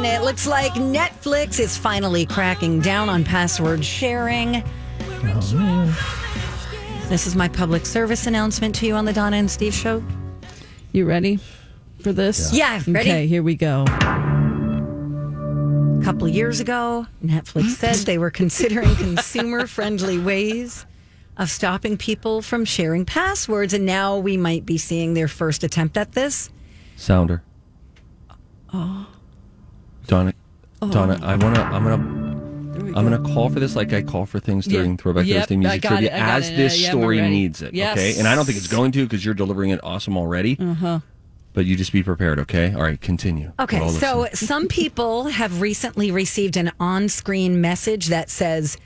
Alrighty 0.00 0.02
then. 0.02 0.20
It 0.20 0.24
looks 0.24 0.46
like 0.46 0.72
Netflix 0.72 1.58
is 1.60 1.76
finally 1.76 2.24
cracking 2.26 2.80
down 2.80 3.08
on 3.08 3.24
password 3.24 3.84
sharing. 3.84 4.62
This 7.08 7.26
is 7.26 7.34
my 7.34 7.48
public 7.48 7.86
service 7.86 8.26
announcement 8.26 8.74
to 8.76 8.86
you 8.86 8.94
on 8.94 9.04
the 9.04 9.12
Donna 9.12 9.36
and 9.36 9.50
Steve 9.50 9.74
show. 9.74 10.02
You 10.92 11.06
ready 11.06 11.38
for 12.00 12.12
this? 12.12 12.52
Yeah, 12.52 12.80
ready? 12.86 13.10
Okay, 13.10 13.26
here 13.26 13.42
we 13.42 13.54
go. 13.54 13.84
A 16.00 16.02
couple 16.02 16.26
of 16.26 16.34
years 16.34 16.60
ago, 16.60 17.06
Netflix 17.24 17.62
hmm? 17.62 17.68
said 17.68 17.96
they 18.06 18.18
were 18.18 18.30
considering 18.30 18.94
consumer 18.96 19.66
friendly 19.66 20.18
ways 20.18 20.86
of 21.36 21.50
stopping 21.50 21.96
people 21.96 22.42
from 22.42 22.64
sharing 22.64 23.04
passwords. 23.04 23.74
And 23.74 23.86
now 23.86 24.18
we 24.18 24.36
might 24.36 24.64
be 24.64 24.78
seeing 24.78 25.14
their 25.14 25.28
first 25.28 25.62
attempt 25.62 25.96
at 25.96 26.12
this. 26.12 26.50
Sounder. 26.96 27.42
Oh. 28.72 29.06
Donna. 30.10 30.34
Donna, 30.90 31.18
I 31.22 31.36
wanna 31.36 31.60
I'm 31.62 31.84
gonna 31.84 32.96
I'm 32.98 33.08
gonna 33.08 33.32
call 33.32 33.48
for 33.48 33.60
this 33.60 33.76
like 33.76 33.92
I 33.92 34.02
call 34.02 34.26
for 34.26 34.40
things 34.40 34.66
during 34.66 34.90
Yeah. 34.92 34.96
Throwback 34.96 35.26
Yep, 35.26 35.38
Thursday 35.42 35.56
music 35.56 35.82
trivia 35.82 36.08
it, 36.08 36.20
as 36.20 36.48
it. 36.50 36.56
this 36.56 36.80
Yeah, 36.80 36.90
story 36.90 37.18
ready. 37.18 37.30
needs 37.30 37.62
it. 37.62 37.74
Yes. 37.74 37.96
Okay. 37.96 38.18
And 38.18 38.26
I 38.26 38.34
don't 38.34 38.44
think 38.44 38.58
it's 38.58 38.66
going 38.66 38.90
to 38.92 39.04
because 39.04 39.24
you're 39.24 39.34
delivering 39.34 39.70
it 39.70 39.78
awesome 39.84 40.16
already. 40.16 40.56
Uh-huh. 40.58 40.98
But 41.52 41.64
you 41.66 41.76
just 41.76 41.92
be 41.92 42.02
prepared, 42.02 42.38
okay? 42.40 42.72
All 42.74 42.82
right, 42.82 43.00
continue. 43.00 43.52
Okay, 43.58 43.88
so 43.88 44.28
some 44.32 44.68
people 44.68 45.24
have 45.28 45.60
recently 45.60 46.10
received 46.12 46.56
an 46.56 46.70
on 46.78 47.08
screen 47.08 47.60
message 47.60 48.06
that 48.06 48.30
says, 48.30 48.76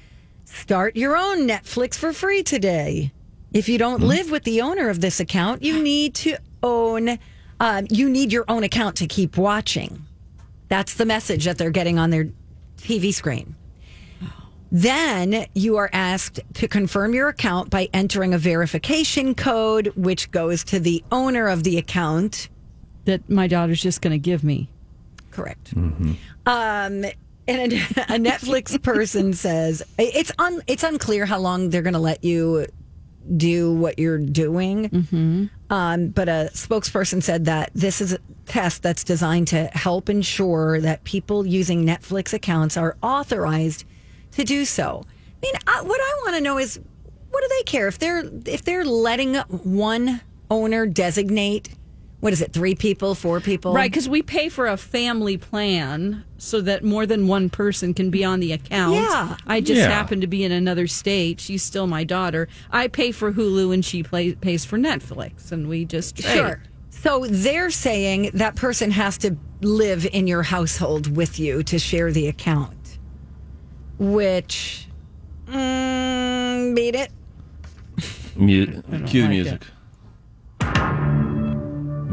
Start 0.47 0.97
your 0.97 1.15
own 1.17 1.47
Netflix 1.49 1.97
for 1.97 2.13
free 2.15 2.43
today. 2.43 3.13
If 3.53 3.69
you 3.69 3.77
don't 3.79 4.01
live 4.03 4.31
with 4.31 4.45
the 4.45 4.61
owner 4.63 4.89
of 4.89 5.01
this 5.03 5.21
account, 5.21 5.63
you 5.63 5.83
need 5.83 6.15
to 6.17 6.37
own, 6.63 7.19
um, 7.61 7.87
you 7.91 8.09
need 8.11 8.33
your 8.33 8.45
own 8.49 8.65
account 8.65 8.97
to 8.97 9.07
keep 9.07 9.37
watching. 9.37 10.04
That's 10.75 10.95
the 10.95 11.07
message 11.07 11.45
that 11.45 11.57
they're 11.57 11.71
getting 11.71 12.01
on 12.01 12.11
their 12.11 12.31
TV 12.79 13.15
screen. 13.15 13.55
Then 14.73 15.47
you 15.55 15.77
are 15.77 15.89
asked 15.93 16.41
to 16.55 16.67
confirm 16.67 17.15
your 17.15 17.29
account 17.29 17.71
by 17.71 17.89
entering 17.95 18.35
a 18.35 18.39
verification 18.39 19.37
code, 19.37 19.93
which 19.95 20.33
goes 20.33 20.65
to 20.65 20.81
the 20.81 21.05
owner 21.13 21.47
of 21.47 21.63
the 21.63 21.79
account. 21.79 22.49
That 23.05 23.31
my 23.31 23.47
daughter's 23.47 23.81
just 23.81 24.03
going 24.03 24.15
to 24.15 24.19
give 24.19 24.43
me. 24.43 24.69
Correct. 25.31 25.73
Um, 25.77 26.15
and 26.45 27.13
a, 27.47 27.63
a 27.67 28.19
Netflix 28.19 28.83
person 28.83 29.33
says 29.33 29.81
it's 29.97 30.33
un, 30.41 30.61
it's 30.67 30.83
unclear 30.83 31.25
how 31.25 31.39
long 31.39 31.71
they're 31.71 31.83
going 31.83 31.95
to 31.95 32.01
let 32.01 32.25
you 32.25 32.67
do 33.37 33.73
what 33.75 34.01
you're 34.01 34.19
doing. 34.19 35.49
Um, 35.75 36.11
but 36.11 36.29
a 36.29 36.51
spokesperson 36.53 37.21
said 37.21 37.47
that 37.47 37.73
this 37.75 38.01
is 38.01 38.13
a 38.13 38.21
test 38.47 38.85
that's 38.85 39.03
designed 39.03 39.49
to 39.49 39.65
help 39.73 40.09
ensure 40.09 40.81
that 40.81 41.03
people 41.03 41.45
using 41.45 41.85
Netflix 41.85 42.33
accounts 42.33 42.77
are 42.77 42.97
authorized 43.03 43.85
to 44.37 44.45
do 44.45 44.67
so. 44.67 45.03
I 45.05 45.37
mean, 45.43 45.55
I, 45.67 45.83
what 45.83 46.01
I 46.01 46.21
want 46.23 46.37
to 46.37 46.41
know 46.43 46.59
is 46.59 46.79
what 47.29 47.43
do 47.43 47.49
they 47.49 47.65
care 47.65 47.89
if 47.89 47.99
they're 47.99 48.23
if 48.47 48.63
they're 48.63 48.85
letting 48.85 49.35
one 49.35 50.21
owner 50.49 50.87
designate 50.87 51.71
what 52.25 52.33
is 52.33 52.41
it 52.41 52.55
three 52.55 52.75
people 52.75 53.15
four 53.15 53.39
people 53.39 53.75
Right, 53.75 53.91
because 53.91 54.09
we 54.09 54.23
pay 54.23 54.49
for 54.49 54.67
a 54.67 54.79
family 54.79 55.37
plan 55.37 56.25
so 56.39 56.63
that 56.63 56.83
more 56.83 57.05
than 57.05 57.29
one 57.29 57.51
person 57.51 57.93
can 57.93 58.09
be 58.09 58.25
on 58.25 58.41
the 58.41 58.51
account. 58.53 58.95
Yeah. 58.95 59.37
I 59.47 59.61
just 59.61 59.81
Yeah. 59.83 59.91
happen 59.91 60.23
to 60.23 60.27
be 60.27 60.43
in 60.43 60.51
another 60.51 60.87
state. 60.87 61.39
She's 61.39 61.63
still 61.63 61.87
my 61.87 62.03
daughter. 62.03 62.49
I 62.71 62.89
pay 62.89 63.13
for 63.13 63.33
Hulu 63.35 63.75
and 63.75 63.85
she 63.85 64.03
play, 64.03 64.33
pays 64.33 64.65
for 64.65 64.79
Netflix, 64.79 65.53
and 65.53 65.69
we 65.69 65.85
just 65.85 66.17
trade. 66.17 66.33
Sure. 66.35 66.63
So 66.89 67.27
they're 67.29 67.71
saying 67.71 68.31
that 68.33 68.57
person 68.57 68.91
has 68.93 69.19
to 69.19 69.37
live 69.61 70.07
in 70.11 70.27
your 70.27 70.45
household 70.45 71.15
with 71.15 71.39
you 71.39 71.63
to 71.65 71.79
share 71.79 72.11
the 72.11 72.27
account, 72.29 72.99
which 73.99 74.89
mm, 75.47 76.75
beat 76.75 76.95
it. 76.95 77.11
Mu- 78.37 78.67
cue 79.07 79.21
the 79.23 79.29
like 79.29 79.29
music. 79.29 79.63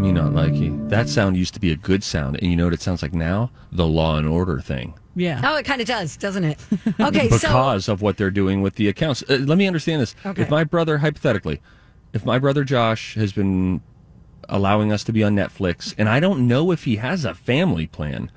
Me 0.02 0.12
not 0.12 0.32
likey. 0.32 0.90
That 0.90 1.08
sound 1.10 1.38
used 1.38 1.54
to 1.54 1.60
be 1.60 1.72
a 1.72 1.76
good 1.76 2.04
sound, 2.04 2.38
and 2.42 2.50
you 2.50 2.56
know 2.56 2.64
what 2.64 2.74
it 2.74 2.82
sounds 2.82 3.04
like 3.04 3.14
now? 3.14 3.52
The 3.72 3.86
Law 3.86 4.18
and 4.18 4.28
Order 4.28 4.60
thing. 4.60 4.96
Yeah. 5.16 5.40
Oh, 5.44 5.58
it 5.58 5.64
kind 5.64 5.80
of 5.80 5.86
does, 5.86 6.18
doesn't 6.18 6.44
it? 6.44 6.58
Okay, 7.00 7.30
so 7.30 7.36
because 7.38 7.88
of 7.88 8.02
what 8.02 8.18
they're 8.18 8.32
doing 8.32 8.64
with 8.64 8.76
the 8.76 8.88
accounts. 8.88 9.24
Uh, 9.30 9.36
let 9.46 9.60
me 9.60 9.68
understand 9.68 10.02
this. 10.02 10.16
Okay. 10.26 10.42
If 10.42 10.50
my 10.50 10.64
brother, 10.64 10.98
hypothetically, 10.98 11.62
if 12.14 12.26
my 12.26 12.40
brother 12.40 12.64
Josh 12.64 13.14
has 13.14 13.32
been 13.32 13.82
allowing 14.50 14.92
us 14.92 15.04
to 15.04 15.14
be 15.14 15.24
on 15.24 15.36
Netflix, 15.36 15.94
and 16.00 16.10
I 16.10 16.20
don't 16.20 16.48
know 16.48 16.72
if 16.72 16.86
he 16.86 16.96
has 16.96 17.24
a 17.24 17.36
family 17.36 17.86
plan, 17.86 18.32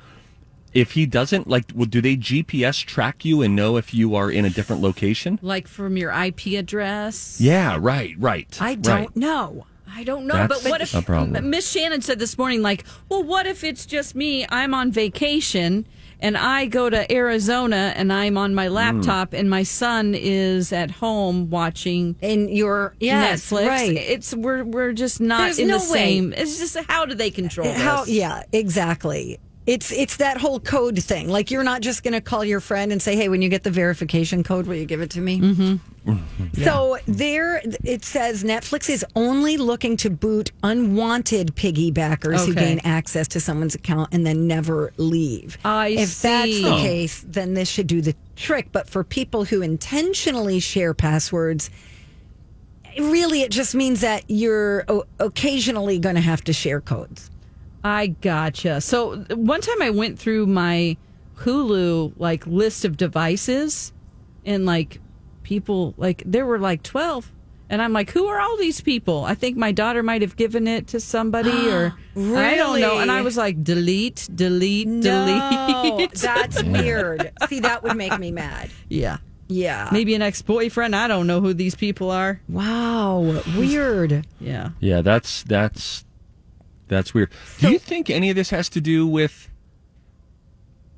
if 0.74 0.92
he 0.92 1.06
doesn't, 1.06 1.48
like, 1.48 1.64
well, 1.74 1.86
do 1.86 2.02
they 2.02 2.14
GPS 2.14 2.84
track 2.84 3.24
you 3.24 3.40
and 3.40 3.56
know 3.56 3.78
if 3.78 3.94
you 3.94 4.14
are 4.16 4.30
in 4.30 4.44
a 4.44 4.50
different 4.50 4.82
location? 4.82 5.38
Like 5.40 5.66
from 5.66 5.96
your 5.96 6.10
IP 6.10 6.58
address. 6.58 7.40
Yeah, 7.40 7.78
right, 7.80 8.14
right. 8.18 8.54
I 8.60 8.74
don't 8.74 9.16
know. 9.16 9.64
I 9.96 10.02
don't 10.04 10.26
know, 10.26 10.34
That's 10.34 10.62
but 10.62 10.70
what 10.70 10.80
if 10.80 10.94
a 10.94 11.02
problem. 11.02 11.50
Miss 11.50 11.70
Shannon 11.70 12.02
said 12.02 12.18
this 12.18 12.36
morning, 12.36 12.62
like, 12.62 12.84
well, 13.08 13.22
what 13.22 13.46
if 13.46 13.62
it's 13.64 13.86
just 13.86 14.14
me? 14.14 14.44
I'm 14.48 14.74
on 14.74 14.90
vacation 14.90 15.86
and 16.20 16.36
I 16.36 16.66
go 16.66 16.90
to 16.90 17.10
Arizona 17.12 17.92
and 17.96 18.12
I'm 18.12 18.36
on 18.38 18.50
Hmm. 18.50 18.56
my 18.56 18.68
laptop 18.68 19.32
and 19.32 19.48
my 19.48 19.62
son 19.62 20.14
is 20.16 20.72
at 20.72 20.90
home 20.90 21.50
watching 21.50 22.16
In 22.22 22.48
your 22.48 22.94
yes, 22.98 23.50
Netflix. 23.50 23.68
right? 23.68 23.96
It's 23.96 24.34
we're 24.34 24.64
we're 24.64 24.92
just 24.92 25.20
not 25.20 25.42
There's 25.42 25.58
in 25.58 25.68
no 25.68 25.78
the 25.78 25.92
way. 25.92 25.98
same. 25.98 26.32
It's 26.32 26.58
just 26.58 26.76
how 26.88 27.04
do 27.06 27.14
they 27.14 27.30
control 27.30 27.68
this? 27.72 28.08
Yeah, 28.08 28.42
exactly. 28.52 29.38
It's 29.66 29.90
it's 29.92 30.18
that 30.18 30.36
whole 30.36 30.60
code 30.60 31.02
thing. 31.02 31.28
Like 31.30 31.50
you're 31.50 31.64
not 31.64 31.80
just 31.80 32.02
going 32.02 32.12
to 32.12 32.20
call 32.20 32.44
your 32.44 32.60
friend 32.60 32.92
and 32.92 33.00
say, 33.00 33.16
"Hey, 33.16 33.30
when 33.30 33.40
you 33.40 33.48
get 33.48 33.62
the 33.62 33.70
verification 33.70 34.42
code, 34.42 34.66
will 34.66 34.74
you 34.74 34.84
give 34.84 35.00
it 35.00 35.10
to 35.10 35.20
me?" 35.20 35.40
Mm-hmm. 35.40 35.76
So 36.64 36.98
there, 37.06 37.62
it 37.82 38.04
says 38.04 38.44
Netflix 38.44 38.90
is 38.90 39.04
only 39.16 39.56
looking 39.56 39.96
to 39.98 40.10
boot 40.10 40.52
unwanted 40.62 41.56
piggybackers 41.56 42.44
who 42.46 42.54
gain 42.54 42.80
access 42.84 43.26
to 43.28 43.40
someone's 43.40 43.74
account 43.74 44.10
and 44.12 44.26
then 44.26 44.46
never 44.46 44.92
leave. 44.98 45.56
I 45.64 45.88
if 45.88 46.20
that's 46.20 46.60
the 46.60 46.66
Oh. 46.74 46.76
case, 46.82 47.24
then 47.26 47.54
this 47.54 47.70
should 47.70 47.86
do 47.86 48.02
the 48.02 48.14
trick. 48.36 48.68
But 48.70 48.88
for 48.90 49.02
people 49.02 49.44
who 49.46 49.62
intentionally 49.62 50.60
share 50.60 50.92
passwords, 50.92 51.70
really, 52.98 53.40
it 53.42 53.50
just 53.50 53.74
means 53.74 54.02
that 54.02 54.24
you're 54.28 54.84
o- 54.88 55.04
occasionally 55.18 55.98
going 55.98 56.16
to 56.16 56.20
have 56.20 56.44
to 56.44 56.52
share 56.52 56.82
codes. 56.82 57.30
I 57.84 58.06
gotcha. 58.08 58.80
So 58.80 59.18
one 59.34 59.60
time 59.60 59.82
I 59.82 59.90
went 59.90 60.18
through 60.18 60.46
my 60.46 60.96
Hulu 61.36 62.14
like 62.16 62.46
list 62.46 62.84
of 62.84 62.96
devices 62.96 63.92
and 64.46 64.64
like 64.64 65.00
people 65.42 65.94
like 65.98 66.22
there 66.24 66.46
were 66.46 66.58
like 66.58 66.82
12 66.82 67.30
and 67.68 67.82
I'm 67.82 67.92
like 67.92 68.10
who 68.10 68.26
are 68.26 68.40
all 68.40 68.56
these 68.56 68.80
people? 68.80 69.24
I 69.24 69.34
think 69.34 69.56
my 69.56 69.72
daughter 69.72 70.02
might 70.02 70.22
have 70.22 70.36
given 70.36 70.66
it 70.66 70.86
to 70.88 71.00
somebody 71.00 71.50
or 71.70 71.94
I 72.16 72.54
don't 72.54 72.80
know 72.80 72.98
and 73.00 73.10
I 73.10 73.20
was 73.22 73.36
like 73.36 73.62
delete, 73.62 74.28
delete, 74.34 74.88
No, 74.88 75.26
delete. 75.96 76.12
that's 76.12 76.62
weird. 76.64 77.32
See, 77.48 77.60
that 77.60 77.82
would 77.82 77.96
make 77.96 78.18
me 78.18 78.30
mad. 78.30 78.70
yeah. 78.88 79.18
Yeah. 79.46 79.90
Maybe 79.92 80.14
an 80.14 80.22
ex-boyfriend. 80.22 80.96
I 80.96 81.06
don't 81.06 81.26
know 81.26 81.42
who 81.42 81.52
these 81.52 81.74
people 81.74 82.10
are. 82.10 82.40
Wow. 82.48 83.42
Weird. 83.58 84.26
Yeah. 84.40 84.70
Yeah, 84.80 85.02
that's 85.02 85.42
that's 85.42 86.02
that's 86.88 87.14
weird. 87.14 87.30
Do 87.58 87.70
you 87.70 87.78
think 87.78 88.10
any 88.10 88.30
of 88.30 88.36
this 88.36 88.50
has 88.50 88.68
to 88.70 88.80
do 88.80 89.06
with 89.06 89.48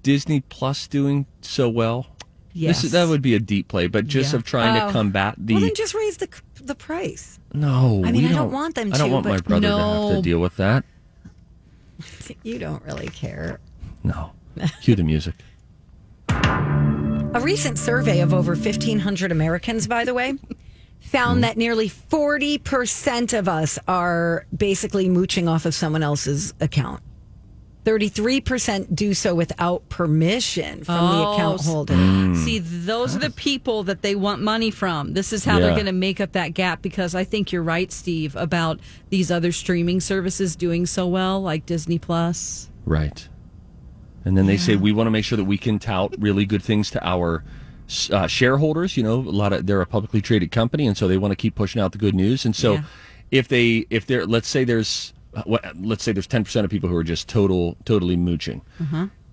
Disney 0.02 0.40
Plus 0.40 0.86
doing 0.86 1.26
so 1.40 1.68
well? 1.68 2.06
Yes. 2.52 2.76
This 2.78 2.84
is, 2.84 2.92
that 2.92 3.08
would 3.08 3.20
be 3.22 3.34
a 3.34 3.38
deep 3.38 3.68
play, 3.68 3.86
but 3.86 4.06
just 4.06 4.32
Yeah. 4.32 4.38
of 4.38 4.44
trying 4.44 4.80
Oh. 4.80 4.86
to 4.86 4.92
combat 4.92 5.34
the 5.38 5.54
well, 5.54 5.62
then 5.62 5.74
just 5.74 5.94
raise 5.94 6.16
the 6.16 6.28
the 6.62 6.74
price. 6.74 7.38
no. 7.52 8.02
I 8.04 8.10
mean, 8.12 8.24
we 8.24 8.28
I 8.30 8.32
don't 8.32 8.50
want 8.50 8.74
them 8.74 8.92
I 8.92 8.98
don't 8.98 9.08
to, 9.08 9.12
want 9.14 9.26
my 9.26 9.38
brother 9.38 9.68
to 9.68 9.76
have 9.76 10.16
to 10.16 10.22
deal 10.22 10.38
with 10.40 10.56
that. 10.56 10.84
You 12.42 12.58
don't 12.58 12.82
really 12.84 13.08
care. 13.08 13.58
No, 14.04 14.32
cue 14.82 14.94
the 14.96 15.02
music. 15.04 15.34
A 16.28 17.40
recent 17.42 17.78
survey 17.78 18.20
of 18.20 18.32
over 18.34 18.54
1,500 18.54 19.30
Americans, 19.32 19.86
by 19.86 20.04
the 20.04 20.12
way, 20.14 20.34
found 21.06 21.38
hmm. 21.38 21.40
that 21.42 21.56
nearly 21.56 21.88
40% 21.88 23.38
of 23.38 23.48
us 23.48 23.78
are 23.88 24.46
basically 24.56 25.08
mooching 25.08 25.48
off 25.48 25.64
of 25.64 25.74
someone 25.74 26.02
else's 26.02 26.52
account. 26.60 27.02
33% 27.84 28.96
do 28.96 29.14
so 29.14 29.32
without 29.32 29.88
permission 29.88 30.82
from 30.82 30.96
the 30.96 31.24
Oh, 31.24 31.34
account 31.34 31.60
s- 31.60 31.66
holder. 31.68 31.94
Hmm. 31.94 32.34
See, 32.34 32.58
those 32.58 33.14
are 33.14 33.20
the 33.20 33.30
people 33.30 33.84
that 33.84 34.02
they 34.02 34.16
want 34.16 34.42
money 34.42 34.72
from. 34.72 35.12
This 35.14 35.32
is 35.32 35.44
how 35.44 35.54
Yeah. 35.54 35.66
they're 35.66 35.74
going 35.74 35.86
to 35.86 35.92
make 35.92 36.20
up 36.20 36.32
that 36.32 36.52
gap 36.52 36.82
because 36.82 37.14
I 37.14 37.22
think 37.22 37.52
you're 37.52 37.62
right, 37.62 37.92
Steve, 37.92 38.34
about 38.34 38.80
these 39.10 39.30
other 39.30 39.52
streaming 39.52 40.00
services 40.00 40.56
doing 40.56 40.84
so 40.84 41.06
well, 41.06 41.40
like 41.40 41.64
Disney 41.64 42.00
Plus. 42.00 42.68
Right. 42.84 43.28
And 44.24 44.36
then 44.36 44.46
they 44.46 44.56
say 44.56 44.74
we 44.74 44.90
want 44.90 45.06
to 45.06 45.12
make 45.12 45.24
sure 45.24 45.36
that 45.36 45.44
we 45.44 45.56
can 45.56 45.78
tout 45.78 46.12
really 46.18 46.44
good 46.44 46.62
things 46.64 46.90
to 46.90 47.06
our 47.06 47.44
uh, 48.10 48.26
shareholders. 48.26 48.96
You 48.96 49.02
know, 49.02 49.14
a 49.14 49.30
lot 49.30 49.52
of 49.52 49.66
they're 49.66 49.80
a 49.80 49.86
publicly 49.86 50.20
traded 50.20 50.50
company, 50.52 50.86
and 50.86 50.96
so 50.96 51.06
they 51.08 51.18
want 51.18 51.32
to 51.32 51.36
keep 51.36 51.54
pushing 51.54 51.80
out 51.82 51.92
the 51.92 51.98
good 51.98 52.14
news. 52.14 52.44
And 52.44 52.54
so, 52.54 52.74
Yeah. 52.74 52.82
if 53.30 53.48
they 53.48 53.86
if 53.90 54.06
they're 54.06 54.26
let's 54.26 54.48
say 54.48 54.64
there's 54.64 55.12
uh, 55.34 55.42
let's 55.80 56.02
say 56.04 56.12
there's 56.12 56.26
ten 56.26 56.44
percent 56.44 56.64
of 56.64 56.70
people 56.70 56.88
who 56.88 56.96
are 56.96 57.04
just 57.04 57.28
total 57.28 57.76
totally 57.84 58.16
mooching, 58.16 58.62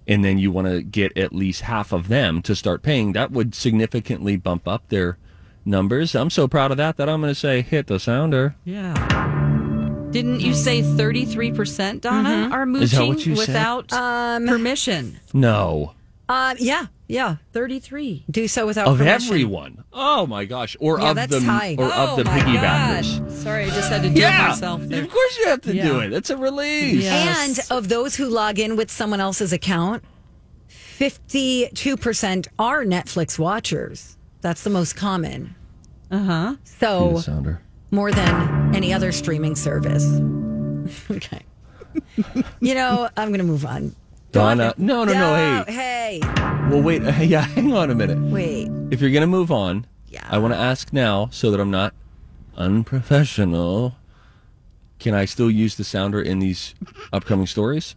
and 0.07 0.23
then 0.25 0.37
you 0.37 0.51
want 0.51 0.67
to 0.67 0.81
get 0.81 1.17
at 1.17 1.33
least 1.33 1.61
half 1.61 1.91
of 1.93 2.07
them 2.09 2.41
to 2.43 2.55
start 2.55 2.81
paying, 2.83 3.13
that 3.13 3.31
would 3.31 3.55
significantly 3.55 4.35
bump 4.35 4.67
up 4.67 4.89
their 4.89 5.17
numbers. 5.65 6.13
I'm 6.13 6.29
so 6.29 6.47
proud 6.47 6.71
of 6.71 6.77
that 6.77 6.97
that 6.97 7.07
I'm 7.07 7.21
going 7.21 7.31
to 7.33 7.39
say 7.39 7.61
hit 7.61 7.87
the 7.87 7.99
sounder. 7.99 8.55
Yeah. 8.65 8.93
Didn't 10.11 10.41
you 10.41 10.53
say 10.53 10.81
33%, 10.83 12.01
Donna, 12.01 12.49
are 12.51 12.67
Is 12.75 12.91
that 12.91 12.97
mooching 12.99 13.07
what 13.07 13.25
you 13.25 13.35
said? 13.35 13.47
without 13.47 13.87
permission? 14.45 15.19
No. 15.33 15.93
Uh, 16.29 16.55
yeah, 16.57 16.85
yeah. 17.07 17.35
33. 17.51 18.25
Do 18.31 18.47
so 18.47 18.65
without 18.65 18.87
Of 18.87 18.97
permission. 18.99 19.27
everyone. 19.33 19.83
Oh 19.91 20.25
my 20.25 20.45
gosh. 20.45 20.77
Or 20.79 20.99
Yeah, 20.99 21.09
of 21.09 21.15
that's 21.17 21.31
the 21.31 21.41
high. 21.41 21.75
or 21.77 21.85
of 21.91 22.15
the 22.17 22.21
Oh, 22.21 22.23
my 22.23 22.39
piggybackers. 22.39 23.19
gosh. 23.27 23.33
Sorry, 23.33 23.65
I 23.65 23.69
just 23.69 23.89
had 23.89 24.03
to 24.03 24.09
do 24.09 24.21
it 24.21 24.29
myself 24.29 24.81
there. 24.83 25.03
Of 25.03 25.09
course 25.11 25.37
you 25.37 25.47
have 25.47 25.61
to 25.61 25.71
do 25.73 25.77
Yeah. 25.77 26.01
it. 26.03 26.13
It's 26.13 26.29
a 26.29 26.37
release. 26.37 27.03
Yeah. 27.03 27.43
And 27.43 27.59
of 27.69 27.89
those 27.89 28.15
who 28.15 28.27
log 28.29 28.57
in 28.57 28.75
with 28.77 28.89
someone 28.89 29.19
else's 29.19 29.51
account, 29.51 30.03
52% 30.69 32.47
are 32.57 32.83
Netflix 32.85 33.37
watchers. 33.37 34.17
That's 34.41 34.63
the 34.63 34.69
most 34.69 34.95
common. 34.95 35.55
Uh 36.09 36.19
huh. 36.19 36.55
So 36.63 37.17
Sounder. 37.19 37.61
more 37.91 38.11
than 38.11 38.75
any 38.75 38.93
other 38.93 39.11
streaming 39.11 39.55
service. 39.55 40.05
okay. 41.11 41.41
you 42.59 42.75
know, 42.75 43.09
I'm 43.17 43.29
going 43.29 43.39
to 43.39 43.45
move 43.45 43.65
on. 43.65 43.95
Donna. 44.33 44.73
No, 44.77 45.03
no, 45.03 45.13
no. 45.13 45.19
No, 45.35 45.63
Hey. 45.65 46.19
Hey, 46.19 46.19
Well, 46.69 46.81
wait. 46.81 47.01
Yeah, 47.21 47.41
hang 47.41 47.71
on 47.73 47.89
a 47.91 47.95
minute. 47.95 48.17
wait. 48.31 48.67
If 48.91 48.99
you're 49.01 49.11
going 49.11 49.21
to 49.21 49.27
move 49.27 49.51
on, 49.51 49.85
Yeah. 50.09 50.27
I 50.29 50.37
want 50.39 50.53
to 50.53 50.59
ask 50.59 50.91
now 50.91 51.29
so 51.31 51.51
that 51.51 51.59
I'm 51.59 51.71
not 51.71 51.93
unprofessional. 52.57 53.95
Can 54.99 55.13
I 55.13 55.25
still 55.25 55.49
use 55.51 55.75
the 55.75 55.83
sounder 55.83 56.21
in 56.21 56.39
these 56.39 56.75
upcoming 57.11 57.47
stories 57.47 57.95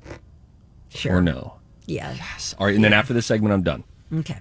Sure. 0.89 1.17
or 1.17 1.23
no? 1.23 1.55
Yeah. 1.87 2.13
Yes. 2.17 2.55
All 2.59 2.67
right. 2.67 2.75
And 2.75 2.85
then 2.85 2.93
after 2.93 3.13
this 3.15 3.27
segment, 3.27 3.53
I'm 3.55 3.63
done. 3.63 3.85
Okay. 4.13 4.39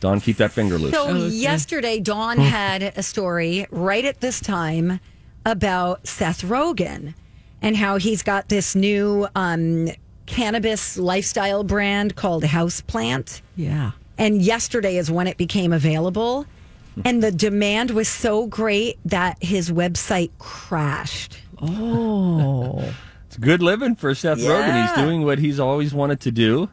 Don, 0.00 0.20
keep 0.20 0.36
that 0.36 0.52
finger 0.52 0.76
loose. 0.78 0.92
So 0.92 1.26
yesterday, 1.26 1.98
Dawn 1.98 2.36
had 2.38 2.82
a 2.82 3.02
story 3.02 3.66
right 3.70 4.04
at 4.04 4.20
this 4.20 4.38
time 4.40 5.00
about 5.46 6.06
Seth 6.06 6.42
Rogen 6.42 7.14
and 7.62 7.76
how 7.76 7.96
he's 7.96 8.22
got 8.22 8.50
this 8.50 8.74
new 8.74 9.26
um, 9.34 9.88
cannabis 10.26 10.96
lifestyle 10.96 11.64
brand 11.64 12.16
called 12.16 12.44
Houseplant. 12.44 13.42
Yeah. 13.56 13.92
And 14.18 14.40
yesterday 14.40 14.96
is 14.96 15.10
when 15.10 15.26
it 15.26 15.36
became 15.36 15.72
available. 15.72 16.46
And 17.04 17.22
the 17.22 17.32
demand 17.32 17.90
was 17.90 18.08
so 18.08 18.46
great 18.46 18.98
that 19.04 19.42
his 19.42 19.70
website 19.70 20.30
crashed. 20.38 21.38
Oh. 21.60 22.78
it's 23.26 23.36
good 23.36 23.62
living 23.62 23.96
for 23.96 24.14
Seth 24.14 24.38
Rogen. 24.38 24.80
He's 24.80 25.04
doing 25.04 25.24
what 25.24 25.38
he's 25.38 25.58
always 25.58 25.92
wanted 25.92 26.20
to 26.20 26.30
do. 26.30 26.68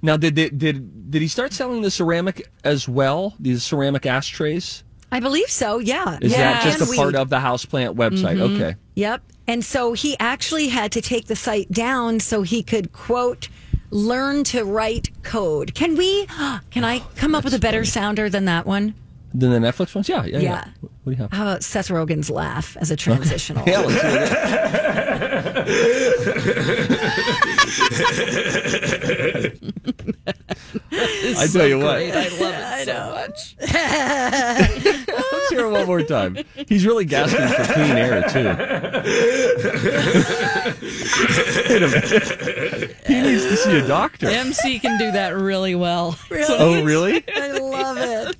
Now, 0.00 0.16
did 0.16 0.34
did 0.34 0.58
did, 0.58 1.10
did 1.10 1.22
he 1.22 1.28
start 1.28 1.52
selling 1.52 1.80
the 1.82 1.90
ceramic 1.90 2.48
as 2.62 2.88
well? 2.88 3.34
These 3.40 3.64
ceramic 3.64 4.06
ashtrays? 4.06 4.84
I 5.14 5.20
believe 5.20 5.48
so, 5.48 5.78
yeah. 5.78 6.18
Is 6.20 6.32
yeah. 6.32 6.54
that 6.54 6.64
just 6.64 6.80
and 6.80 6.90
a 6.90 6.96
part 6.96 7.12
weed. 7.12 7.20
of 7.20 7.30
the 7.30 7.38
houseplant 7.38 7.94
website? 7.94 8.36
Mm-hmm. 8.36 8.56
Okay. 8.56 8.74
Yep. 8.96 9.22
And 9.46 9.64
so 9.64 9.92
he 9.92 10.16
actually 10.18 10.66
had 10.66 10.90
to 10.90 11.00
take 11.00 11.26
the 11.26 11.36
site 11.36 11.70
down 11.70 12.18
so 12.18 12.42
he 12.42 12.64
could 12.64 12.92
quote 12.92 13.48
learn 13.90 14.42
to 14.42 14.64
write 14.64 15.10
code. 15.22 15.72
Can 15.72 15.94
we 15.94 16.26
can 16.70 16.82
I 16.82 16.98
oh, 16.98 17.10
come 17.14 17.36
up 17.36 17.44
with 17.44 17.54
a 17.54 17.60
better 17.60 17.84
sounder 17.84 18.28
than 18.28 18.46
that 18.46 18.66
one? 18.66 18.94
Than 19.32 19.50
the 19.50 19.58
Netflix 19.60 19.94
ones? 19.94 20.08
Yeah, 20.08 20.24
yeah, 20.24 20.38
yeah. 20.38 20.68
Yeah. 20.82 20.83
What 21.04 21.12
do 21.12 21.16
you 21.18 21.22
have? 21.22 21.32
How 21.32 21.42
about 21.42 21.62
Seth 21.62 21.88
Rogen's 21.88 22.30
laugh 22.30 22.76
as 22.80 22.90
a 22.90 22.96
transitional? 22.96 23.62
Yeah, 23.68 23.80
let's 23.80 24.00
do 24.00 24.08
it. 24.08 25.34
I 31.36 31.46
tell 31.52 31.66
you 31.66 31.78
what. 31.78 31.96
I 31.96 32.28
love 32.28 32.54
it 32.80 32.86
so 32.86 33.10
much. 33.10 33.56
Let's 35.34 35.50
hear 35.50 35.66
it 35.66 35.70
one 35.70 35.86
more 35.86 36.02
time. 36.02 36.38
He's 36.68 36.86
really 36.86 37.04
gasping 37.04 37.46
for 37.48 37.64
clean 37.72 37.96
air 37.96 38.22
too. 38.22 38.44
Wait 41.68 41.82
a 41.82 41.88
minute. 41.88 42.96
He 43.06 43.20
needs 43.20 43.44
to 43.44 43.56
see 43.56 43.76
a 43.78 43.86
doctor. 43.86 44.28
MC 44.28 44.78
can 44.78 44.98
do 44.98 45.10
that 45.12 45.36
really 45.36 45.74
well. 45.74 46.18
Oh, 46.30 46.82
really? 46.84 47.24
I 47.34 47.58
love 47.58 47.98
it. 47.98 48.36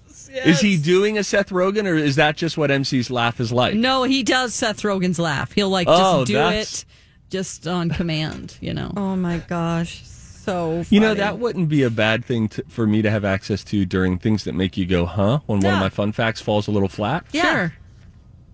Is 0.47 0.61
he 0.61 0.77
doing 0.77 1.19
a 1.19 1.25
Seth 1.25 1.51
Rogen, 1.51 1.87
or 1.87 1.95
is 1.95 2.17
that 2.17 2.37
just 2.37 2.57
what 2.59 2.71
MC's 2.71 3.11
laugh 3.11 3.41
is 3.41 3.53
like? 3.53 3.75
No, 3.75 4.03
he 4.05 4.23
does 4.23 4.55
Seth 4.55 4.83
Rogen's 4.83 5.19
laugh. 5.19 5.53
He'll 5.53 5.69
like 5.71 5.87
Oh, 5.89 6.21
just 6.21 6.27
do 6.27 6.33
that's- 6.35 6.83
it 6.83 6.85
just 7.31 7.67
on 7.67 7.89
command, 7.91 8.57
you 8.61 8.73
know. 8.75 8.93
Oh 8.97 9.17
my 9.17 9.39
gosh. 9.39 10.03
So 10.05 10.85
funny. 10.85 10.87
You 10.91 11.01
know, 11.01 11.15
that 11.15 11.39
wouldn't 11.39 11.69
be 11.71 11.83
a 11.83 11.91
bad 11.91 12.25
thing 12.25 12.49
to, 12.51 12.65
for 12.69 12.87
me 12.87 13.01
to 13.03 13.11
have 13.11 13.25
access 13.25 13.65
to 13.65 13.85
during 13.87 14.19
things 14.19 14.45
that 14.45 14.55
make 14.55 14.77
you 14.77 14.85
go, 14.87 15.07
huh? 15.07 15.41
When 15.47 15.61
one 15.61 15.75
of 15.75 15.81
my 15.81 15.89
fun 15.89 16.13
facts 16.13 16.41
falls 16.43 16.69
a 16.69 16.71
little 16.71 16.89
flat. 16.91 17.25
Yeah. 17.33 17.43
Sure. 17.53 17.75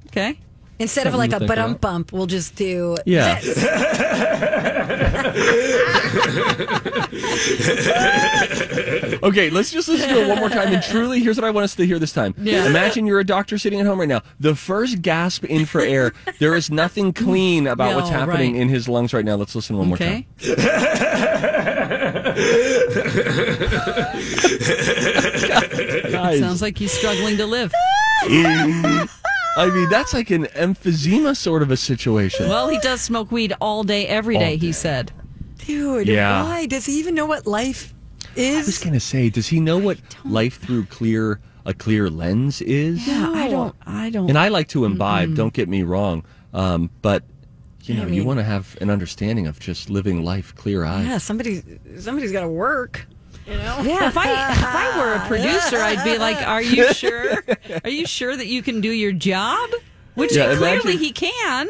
Okay. 0.07 0.39
Instead 0.81 1.07
of 1.07 1.15
like 1.15 1.33
a 1.33 1.39
think 1.39 1.49
but 1.49 1.59
um 1.59 1.75
bump, 1.75 2.13
we'll 2.13 2.27
just 2.27 2.57
do 2.57 2.97
Yeah. 3.07 3.41
this. 3.41 3.65
Okay, 9.23 9.51
let's 9.51 9.71
just 9.71 9.89
listen 9.89 10.09
to 10.09 10.23
it 10.23 10.29
one 10.29 10.39
more 10.39 10.49
time. 10.49 10.73
And 10.73 10.83
truly, 10.83 11.21
here's 11.21 11.37
what 11.37 11.45
I 11.45 11.51
want 11.51 11.65
us 11.65 11.75
to 11.77 11.87
hear 11.87 11.99
this 11.99 12.13
time. 12.13 12.35
Yeah. 12.39 12.67
Imagine 12.67 13.07
you're 13.07 13.21
a 13.21 13.25
doctor 13.25 13.59
sitting 13.59 13.81
at 13.81 13.87
home 13.87 14.01
right 14.01 14.09
now. 14.09 14.23
The 14.41 14.55
first 14.55 15.03
gasp 15.03 15.45
in 15.45 15.67
for 15.67 15.81
air, 15.81 16.13
there 16.39 16.55
is 16.57 16.71
nothing 16.71 17.13
clean 17.13 17.67
about 17.67 17.91
No, 17.91 17.97
what's 17.97 18.11
happening 18.11 18.53
right. 18.55 18.63
in 18.63 18.69
his 18.69 18.89
lungs 18.89 19.13
right 19.13 19.25
now. 19.25 19.35
Let's 19.37 19.55
listen 19.55 19.77
one 19.77 19.89
more 19.89 19.99
time. 19.99 20.25
Sounds 26.41 26.63
like 26.63 26.79
he's 26.79 26.93
struggling 26.93 27.37
to 27.37 27.47
live. 27.47 27.73
I 29.57 29.69
mean, 29.71 29.89
that's 29.89 30.15
like 30.15 30.31
an 30.31 30.45
emphysema 30.47 31.37
sort 31.37 31.63
of 31.63 31.71
a 31.71 31.77
situation. 31.77 32.49
Well, 32.49 32.69
he 32.69 32.79
does 32.79 33.01
smoke 33.01 33.33
weed 33.33 33.53
all 33.61 33.83
day, 33.83 34.07
every 34.07 34.37
All 34.37 34.41
day, 34.43 34.57
day. 34.57 34.67
he 34.67 34.73
said. 34.73 35.13
Dude, 35.59 36.07
Yeah. 36.09 36.45
why? 36.45 36.67
Does 36.67 36.87
he 36.87 36.99
even 36.99 37.15
know 37.15 37.27
what 37.27 37.47
life 37.47 37.93
is? 38.37 38.57
I 38.65 38.67
was 38.67 38.79
gonna 38.79 39.01
say, 39.01 39.29
does 39.29 39.49
he 39.49 39.61
know 39.61 39.79
what 39.79 39.99
life 40.25 40.61
through 40.61 40.85
clear 40.87 41.41
a 41.67 41.75
clear 41.75 42.09
lens 42.09 42.63
is? 42.63 43.07
Yeah, 43.07 43.31
I 43.35 43.49
don't 43.49 43.75
I 43.87 44.11
don't 44.11 44.29
And 44.29 44.39
I 44.39 44.49
like 44.49 44.69
to 44.69 44.85
imbibe. 44.85 45.35
Don't 45.35 45.53
get 45.53 45.69
me 45.69 45.83
wrong, 45.83 46.25
um, 46.55 46.91
but 47.03 47.25
you 47.83 47.95
know, 47.95 48.05
I 48.05 48.07
you 48.07 48.25
want 48.25 48.39
to 48.39 48.45
have 48.45 48.77
an 48.81 48.89
understanding 48.89 49.47
of 49.47 49.59
just 49.59 49.91
living 49.91 50.23
life 50.25 50.55
clear 50.55 50.85
eyed. 50.85 51.07
Yeah, 51.07 51.19
somebody 51.19 51.63
somebody's 51.99 52.31
got 52.33 52.43
to 52.43 52.49
work. 52.49 53.07
You 53.51 53.57
know? 53.59 53.81
Yeah, 53.83 54.09
if 54.09 54.17
I 54.17 54.53
if 54.53 54.65
I 54.65 54.99
were 54.99 55.15
a 55.15 55.21
producer, 55.27 55.79
I'd 55.79 56.05
be 56.05 56.19
like, 56.19 56.37
"Are 56.47 56.63
you 56.63 56.93
sure? 56.95 57.43
Are 57.85 57.91
you 57.91 58.07
sure 58.07 58.37
that 58.37 58.47
you 58.47 58.63
can 58.63 58.81
do 58.81 58.91
your 58.91 59.13
job?" 59.13 59.69
Which 60.15 60.37
Yeah, 60.37 60.55
clearly 60.57 60.93
imagine- 60.93 60.99
he 60.99 61.13
can 61.13 61.69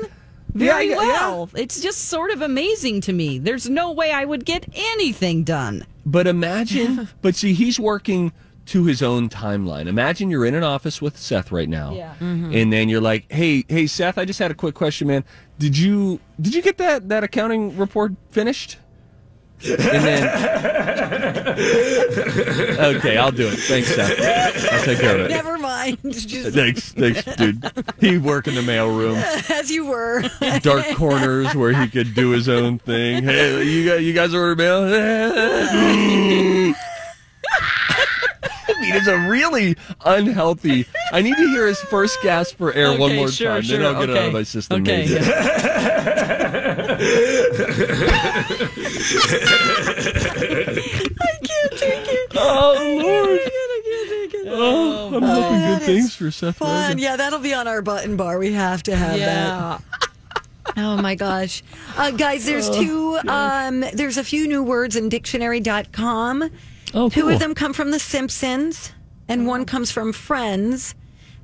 very 0.55 0.89
Yeah, 0.91 0.97
yeah, 0.97 1.03
yeah. 1.03 1.29
well. 1.31 1.51
It's 1.55 1.81
just 1.81 2.07
sort 2.07 2.31
of 2.33 2.43
amazing 2.43 3.01
to 3.03 3.13
me. 3.13 3.39
There's 3.39 3.69
no 3.71 3.93
way 3.93 4.13
I 4.13 4.25
would 4.25 4.45
get 4.45 4.67
anything 4.75 5.45
done. 5.45 5.85
But 6.05 6.27
imagine, 6.27 7.09
but 7.23 7.35
see, 7.37 7.53
he's 7.55 7.79
working 7.79 8.33
to 8.67 8.85
his 8.85 9.03
own 9.03 9.29
timeline. 9.29 9.87
Imagine 9.87 10.31
you're 10.31 10.45
in 10.47 10.55
an 10.55 10.65
office 10.65 11.01
with 11.01 11.17
Seth 11.19 11.51
right 11.53 11.69
now, 11.69 11.93
Yeah. 11.95 12.15
Mm-hmm. 12.21 12.53
and 12.55 12.73
then 12.73 12.89
you're 12.89 13.01
like, 13.01 13.31
"Hey, 13.31 13.65
hey, 13.69 13.87
Seth, 13.87 14.19
I 14.19 14.25
just 14.25 14.39
had 14.39 14.51
a 14.51 14.55
quick 14.55 14.75
question, 14.75 15.09
man. 15.09 15.25
Did 15.59 15.77
you 15.79 16.21
did 16.41 16.55
you 16.55 16.63
get 16.63 16.77
that 16.79 17.09
that 17.09 17.25
accounting 17.25 17.77
report 17.77 18.13
finished?" 18.31 18.77
And 19.63 20.05
then 20.05 20.25
okay, 22.97 23.17
I'll 23.19 23.33
do 23.33 23.49
it. 23.49 23.59
Thanks, 23.59 23.89
Steph. 23.89 24.73
I'll 24.73 24.85
take 24.85 24.99
care 24.99 25.17
of 25.17 25.27
it. 25.27 25.31
Never 25.31 25.59
mind. 25.59 25.99
Just 26.11 26.55
Thanks, 26.55 26.93
thanks, 26.93 27.25
dude. 27.37 27.71
He'd 27.99 28.23
work 28.23 28.49
in 28.49 28.55
the 28.55 28.63
mailroom, 28.63 29.17
as 29.51 29.71
you 29.71 29.87
were. 29.87 30.23
dark 30.63 30.87
corners 30.97 31.55
where 31.55 31.73
he 31.73 31.89
could 31.89 32.15
do 32.15 32.31
his 32.31 32.49
own 32.49 32.79
thing. 32.79 33.25
Hey, 33.25 33.63
you 33.65 33.89
guys, 33.89 34.03
you 34.03 34.13
guys 34.13 34.35
order 34.35 34.57
mail? 34.57 34.83
I 38.69 38.83
mean, 38.83 38.95
it's 38.95 39.09
a 39.09 39.29
really 39.29 39.77
unhealthy. 40.05 40.87
I 41.13 41.21
need 41.21 41.37
to 41.37 41.49
hear 41.51 41.67
his 41.67 41.81
first 41.81 42.19
gasp 42.23 42.57
for 42.57 42.73
air 42.73 42.97
one 42.99 43.15
more 43.15 43.29
sure, 43.29 43.53
time. 43.55 43.63
sure, 43.63 43.79
then 43.79 43.87
I'll 43.87 44.01
get 44.01 44.11
it 44.11 44.17
out 44.17 44.29
of 44.29 44.33
my 44.33 44.43
system. 44.43 44.83
Okay. 44.83 45.07
Maybe. 47.01 48.41
Oh 52.37 53.01
Lord! 53.03 53.41
I 53.41 53.83
can't 53.85 54.11
take 54.11 54.35
it. 54.35 54.47
Oh, 54.49 55.15
I'm 55.15 55.23
hoping 55.23 55.61
good 55.61 55.83
things 55.83 56.15
for 56.15 56.31
Seth 56.31 56.57
Fun. 56.57 56.97
Rogen. 56.97 57.01
Yeah, 57.01 57.17
that'll 57.17 57.39
be 57.39 57.55
on 57.55 57.69
our 57.69 57.83
button 57.83 58.17
bar. 58.17 58.39
We 58.39 58.53
have 58.53 58.83
to 58.85 58.97
have 58.97 59.19
that. 59.19 59.83
Oh 60.77 60.97
my 61.01 61.15
gosh. 61.15 61.63
Uh, 61.97 62.11
guys, 62.13 62.47
there's 62.47 62.71
two 62.71 63.19
um 63.29 63.85
there's 63.93 64.17
a 64.17 64.25
few 64.25 64.47
new 64.47 64.63
words 64.63 64.97
in 64.97 65.09
dictionary.com. 65.09 66.51
Oh, 66.93 67.09
Two 67.09 67.23
cool. 67.23 67.31
of 67.31 67.39
them 67.39 67.55
come 67.55 67.73
from 67.73 67.93
The 67.93 68.01
Simpsons 68.01 68.93
and 69.29 69.47
one 69.47 69.65
comes 69.65 69.93
from 69.93 70.13
Friends. 70.13 70.95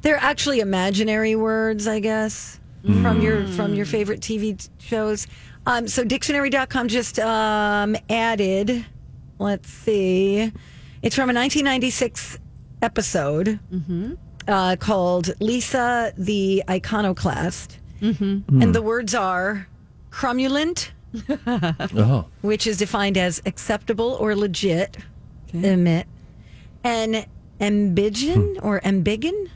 They're 0.02 0.16
actually 0.16 0.58
imaginary 0.60 1.36
words, 1.36 1.86
I 1.86 2.00
guess, 2.00 2.58
from 3.02 3.20
your 3.20 3.46
from 3.48 3.74
your 3.74 3.86
favorite 3.86 4.20
TV 4.20 4.58
t- 4.58 4.68
shows. 4.78 5.26
Um, 5.66 5.88
so 5.88 6.04
dictionary.com 6.04 6.88
just 6.88 7.18
um, 7.18 7.96
added, 8.08 8.84
let's 9.38 9.68
see, 9.68 10.52
it's 11.02 11.16
from 11.16 11.28
a 11.30 11.34
1996 11.34 12.38
episode 12.82 13.58
uh, 14.46 14.76
called 14.76 15.30
Lisa 15.40 16.12
the 16.16 16.62
Iconoclast. 16.68 17.78
And 18.00 18.74
the 18.74 18.82
words 18.82 19.14
are 19.14 19.66
cromulent, 20.12 20.90
Oh, 21.46 22.26
which 22.42 22.66
is 22.66 22.76
defined 22.76 23.16
as 23.18 23.40
acceptable 23.46 24.16
or 24.20 24.36
legit, 24.36 24.98
emit, 25.52 26.06
and 26.84 27.26
embiggen 27.58 28.58
or 28.62 28.80
embiggen 28.80 29.48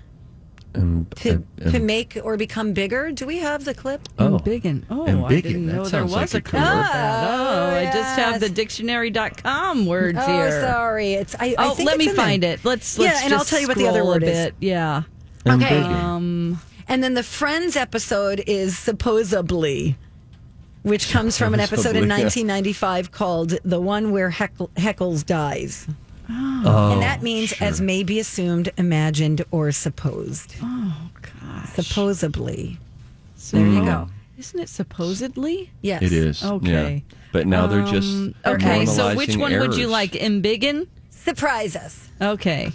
um, 0.74 1.06
to, 1.16 1.30
um, 1.64 1.72
to 1.72 1.78
make 1.80 2.16
or 2.22 2.36
become 2.36 2.72
bigger. 2.72 3.10
Do 3.12 3.26
we 3.26 3.38
have 3.38 3.64
the 3.64 3.74
clip? 3.74 4.08
oh. 4.18 4.38
Biggin. 4.38 4.86
Oh, 4.90 5.04
And 5.04 5.24
I 5.24 5.28
biggin, 5.28 5.52
didn't 5.52 5.66
that 5.66 5.72
know 5.74 5.84
there 5.86 6.02
was 6.04 6.12
like 6.12 6.34
a 6.34 6.36
a 6.38 6.40
clip 6.40 6.62
cool 6.62 6.70
of 6.70 6.76
word. 6.76 6.84
that. 6.92 7.30
Oh, 7.40 7.76
I 7.76 7.84
just 7.92 8.18
have 8.18 8.40
the 8.40 8.46
yes. 8.46 8.54
dictionary.com 8.54 9.86
words 9.86 10.18
here. 10.18 10.26
Oh, 10.28 10.32
here. 10.50 10.60
sorry. 10.62 11.12
It's 11.14 11.34
I. 11.38 11.54
I 11.58 11.66
Oh, 11.68 11.74
think 11.74 11.86
let 11.88 11.96
it's 11.96 12.04
me 12.04 12.10
in 12.10 12.16
there. 12.16 12.24
find 12.26 12.44
it. 12.44 12.64
Let's 12.64 12.98
Yeah, 12.98 13.06
let's 13.06 13.24
and 13.24 13.34
I'll 13.34 13.44
tell 13.44 13.60
you 13.60 13.68
what 13.68 13.76
the 13.76 13.88
other 13.88 13.98
scroll 14.00 14.12
word 14.14 14.22
a 14.22 14.26
is. 14.30 14.44
bit. 14.46 14.54
Yeah. 14.60 15.02
Okay. 15.48 15.80
Um 15.82 16.60
And 16.88 17.02
then 17.02 17.14
the 17.14 17.22
Friends 17.22 17.76
episode 17.76 18.42
is 18.46 18.76
supposedly, 18.78 19.96
which 20.82 21.10
comes 21.10 21.36
from 21.38 21.54
an 21.54 21.60
episode 21.60 21.96
in 21.96 22.08
1995 22.08 23.10
called 23.12 23.50
"The 23.64 23.80
One 23.80 24.12
Where 24.12 24.30
Heckle, 24.30 24.70
Heckles 24.76 25.24
Dies," 25.26 25.86
Oh, 26.32 26.92
and 26.92 27.02
that 27.02 27.22
means 27.22 27.52
as 27.60 27.80
may 27.80 28.02
be 28.02 28.18
assumed, 28.20 28.70
imagined, 28.76 29.44
or 29.50 29.72
supposed. 29.72 30.54
oh 30.62 31.10
gosh. 31.40 31.70
Supposedly. 31.70 32.78
So, 33.36 33.56
There 33.56 33.66
you 33.66 33.84
go. 33.84 34.08
Isn't 34.38 34.60
it 34.60 34.68
supposedly? 34.68 35.70
Yes, 35.82 36.02
It 36.02 36.12
is. 36.12 36.42
Okay. 36.44 37.04
Yeah. 37.08 37.16
But 37.32 37.46
now 37.46 37.66
they're 37.66 37.84
just 37.86 38.08
Um, 38.08 38.34
okay, 38.44 38.86
so 38.86 39.14
which 39.14 39.30
normalizing 39.30 39.38
one 39.40 39.58
would 39.60 39.76
you 39.76 39.86
like? 39.86 40.12
Embiggen? 40.12 40.86
Surprise 41.10 41.76
us. 41.76 42.08
Okay. 42.20 42.72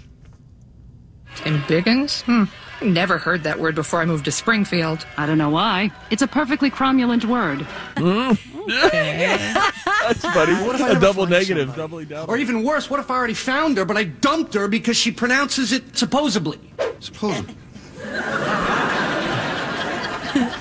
Embiggens? 1.43 2.21
Hmm. 2.23 2.43
I 2.81 2.85
never 2.85 3.17
heard 3.17 3.43
that 3.43 3.59
word 3.59 3.73
before 3.75 4.01
I 4.01 4.05
moved 4.05 4.25
to 4.25 4.31
Springfield. 4.31 5.05
I 5.17 5.25
don't 5.25 5.37
know 5.37 5.49
why. 5.49 5.91
It's 6.11 6.21
a 6.21 6.27
perfectly 6.27 6.69
cromulent 6.69 7.23
word. 7.25 7.65
That's 8.67 10.21
funny. 10.21 10.53
What 10.65 10.75
if 10.75 10.81
I 10.81 10.89
a 10.89 10.93
never 10.93 10.99
double 10.99 11.23
find 11.23 11.31
negative, 11.31 11.69
somebody? 11.69 11.81
doubly 11.81 12.05
down. 12.05 12.27
Or 12.29 12.37
even 12.37 12.63
worse, 12.63 12.89
what 12.89 12.99
if 12.99 13.09
I 13.09 13.15
already 13.15 13.33
found 13.33 13.77
her, 13.77 13.85
but 13.85 13.95
I 13.95 14.03
dumped 14.03 14.53
her 14.55 14.67
because 14.67 14.97
she 14.97 15.11
pronounces 15.11 15.71
it 15.71 15.97
supposedly? 15.97 16.59
Supposedly. 16.99 17.55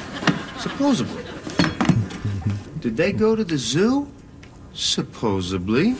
Supposedly. 0.59 1.23
Did 2.81 2.97
they 2.97 3.13
go 3.13 3.37
to 3.37 3.45
the 3.45 3.59
zoo? 3.59 4.09
Supposedly. 4.73 5.95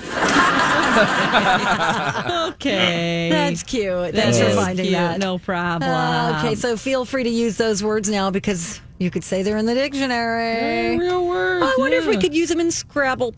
Okay. 2.55 3.29
That's 3.31 3.63
cute. 3.63 3.85
That 3.87 4.15
Thanks 4.15 4.39
for 4.39 4.51
finding 4.51 4.87
cute. 4.87 4.95
that. 4.97 5.19
No 5.21 5.39
problem. 5.39 5.91
Uh, 5.91 6.39
okay, 6.45 6.55
so 6.55 6.77
feel 6.77 7.05
free 7.05 7.25
to 7.25 7.31
use 7.31 7.57
those 7.57 7.83
words 7.83 8.09
now 8.09 8.31
because 8.31 8.81
you 8.99 9.11
could 9.11 9.25
say 9.25 9.43
they're 9.43 9.57
in 9.59 9.67
the 9.67 9.75
dictionary. 9.75 10.97
real 10.99 11.27
words. 11.27 11.65
I 11.67 11.75
wonder 11.79 11.97
if 11.97 12.07
we 12.07 12.17
could 12.17 12.35
use 12.35 12.49
them 12.49 12.61
in 12.61 12.71
Scrabble, 12.71 13.35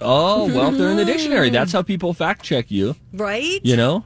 Oh, 0.00 0.46
well, 0.54 0.70
if 0.72 0.78
they're 0.78 0.90
in 0.90 0.96
the 0.98 1.04
dictionary. 1.06 1.48
That's 1.50 1.72
how 1.72 1.82
people 1.82 2.12
fact 2.12 2.42
check 2.42 2.70
you. 2.70 2.96
right? 3.14 3.60
You 3.62 3.76
know? 3.76 4.04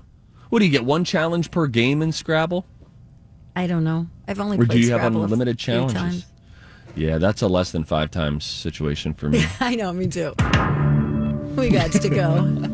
What 0.50 0.60
do 0.60 0.64
you 0.64 0.70
get? 0.70 0.84
One 0.84 1.04
challenge 1.04 1.50
per 1.50 1.66
game 1.66 2.00
in 2.02 2.12
Scrabble? 2.12 2.64
I 3.56 3.66
don't 3.66 3.82
know. 3.84 4.06
I've 4.28 4.38
only 4.40 4.56
Or 4.56 4.66
played 4.66 4.70
do 4.70 4.78
you 4.78 4.92
have 4.92 5.00
Scrabble 5.00 5.20
a 5.20 5.24
unlimited 5.24 5.58
challenges? 5.58 6.26
Yeah, 6.94 7.18
that's 7.18 7.42
a 7.42 7.48
less 7.48 7.70
than 7.72 7.84
five 7.84 8.10
times 8.10 8.44
situation 8.44 9.14
for 9.14 9.28
me. 9.28 9.44
I 9.60 9.74
know, 9.74 9.92
me 9.92 10.06
too. 10.06 10.32
We 11.56 11.68
got 11.70 11.92
to 11.92 12.08
go. 12.08 12.69